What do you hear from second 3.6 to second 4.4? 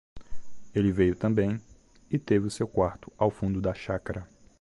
da chácara.